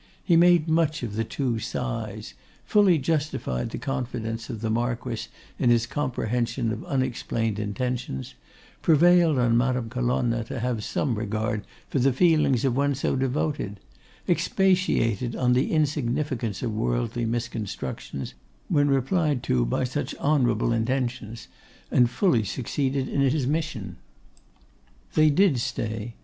He 0.23 0.35
made 0.35 0.67
much 0.67 1.03
of 1.03 1.13
the 1.15 1.23
two 1.23 1.59
sighs; 1.59 2.33
fully 2.65 2.97
justified 2.97 3.69
the 3.69 3.77
confidence 3.77 4.49
of 4.49 4.61
the 4.61 4.71
Marquess 4.71 5.27
in 5.59 5.69
his 5.69 5.85
comprehension 5.85 6.71
of 6.71 6.83
unexplained 6.85 7.59
intentions; 7.59 8.33
prevailed 8.81 9.37
on 9.37 9.55
Madame 9.55 9.91
Colonna 9.91 10.43
to 10.45 10.59
have 10.59 10.83
some 10.83 11.13
regard 11.13 11.63
for 11.87 11.99
the 11.99 12.11
feelings 12.11 12.65
of 12.65 12.75
one 12.75 12.95
so 12.95 13.15
devoted; 13.15 13.79
expatiated 14.27 15.35
on 15.35 15.53
the 15.53 15.71
insignificance 15.71 16.63
of 16.63 16.73
worldly 16.73 17.23
misconstructions, 17.25 18.33
when 18.69 18.87
replied 18.89 19.43
to 19.43 19.67
by 19.67 19.83
such 19.83 20.15
honourable 20.15 20.73
intentions; 20.73 21.47
and 21.91 22.09
fully 22.09 22.43
succeeded 22.43 23.07
in 23.07 23.21
his 23.21 23.45
mission. 23.45 23.97
They 25.13 25.29
did 25.29 25.59
stay. 25.59 26.15